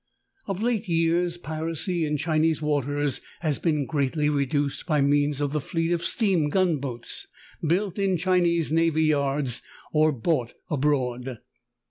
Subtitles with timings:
[0.47, 5.53] Of late years piracy in Chi nese waters has been greatly reduced by means of
[5.53, 7.27] the fleet of steam gunboats
[7.61, 9.61] built in Chinese navy yards
[9.93, 11.37] or bought abroad.